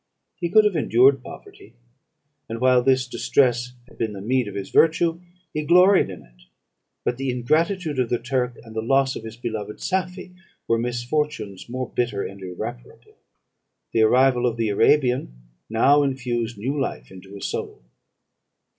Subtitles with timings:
[0.37, 1.75] He could have endured poverty;
[2.49, 5.21] and while this distress had been the meed of his virtue,
[5.53, 6.45] he gloried in it:
[7.05, 10.33] but the ingratitude of the Turk, and the loss of his beloved Safie,
[10.67, 13.15] were misfortunes more bitter and irreparable.
[13.91, 15.35] The arrival of the Arabian
[15.69, 17.83] now infused new life into his soul.